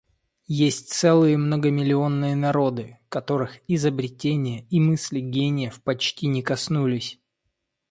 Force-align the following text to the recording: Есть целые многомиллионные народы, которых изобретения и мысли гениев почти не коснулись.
Есть 0.47 0.89
целые 0.91 1.37
многомиллионные 1.37 2.35
народы, 2.35 2.97
которых 3.07 3.57
изобретения 3.67 4.65
и 4.71 4.79
мысли 4.79 5.19
гениев 5.19 5.79
почти 5.83 6.25
не 6.25 6.41
коснулись. 6.41 7.19